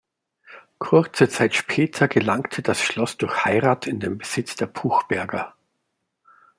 [0.79, 5.53] Kurze Zeit später gelangte das Schloss durch Heirat in den Besitz der Puchberger.